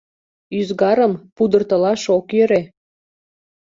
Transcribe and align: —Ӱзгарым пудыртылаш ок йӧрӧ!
—Ӱзгарым 0.59 1.13
пудыртылаш 1.35 2.03
ок 2.17 2.27
йӧрӧ! 2.35 2.61